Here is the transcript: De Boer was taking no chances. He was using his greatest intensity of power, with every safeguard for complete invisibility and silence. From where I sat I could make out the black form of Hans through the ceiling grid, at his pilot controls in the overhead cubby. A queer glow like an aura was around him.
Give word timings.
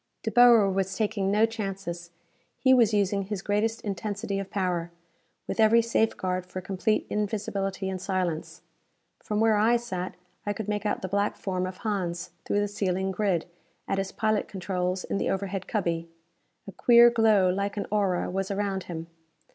De 0.23 0.31
Boer 0.31 0.67
was 0.67 0.97
taking 0.97 1.29
no 1.29 1.45
chances. 1.45 2.09
He 2.57 2.73
was 2.73 2.91
using 2.91 3.21
his 3.25 3.43
greatest 3.43 3.81
intensity 3.81 4.39
of 4.39 4.49
power, 4.49 4.89
with 5.47 5.59
every 5.59 5.83
safeguard 5.83 6.43
for 6.47 6.59
complete 6.59 7.05
invisibility 7.11 7.87
and 7.87 8.01
silence. 8.01 8.63
From 9.21 9.39
where 9.39 9.57
I 9.57 9.75
sat 9.75 10.15
I 10.43 10.53
could 10.53 10.67
make 10.67 10.87
out 10.87 11.03
the 11.03 11.07
black 11.07 11.37
form 11.37 11.67
of 11.67 11.77
Hans 11.77 12.31
through 12.45 12.61
the 12.61 12.67
ceiling 12.67 13.11
grid, 13.11 13.45
at 13.87 13.99
his 13.99 14.11
pilot 14.11 14.47
controls 14.47 15.03
in 15.03 15.19
the 15.19 15.29
overhead 15.29 15.67
cubby. 15.67 16.09
A 16.67 16.71
queer 16.71 17.11
glow 17.11 17.51
like 17.51 17.77
an 17.77 17.85
aura 17.91 18.27
was 18.31 18.49
around 18.49 18.85
him. 18.85 19.05